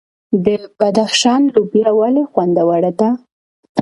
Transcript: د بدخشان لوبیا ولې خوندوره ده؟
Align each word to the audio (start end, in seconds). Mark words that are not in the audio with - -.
د 0.45 0.47
بدخشان 0.79 1.41
لوبیا 1.53 1.89
ولې 1.99 2.23
خوندوره 2.31 2.91
ده؟ 2.99 3.09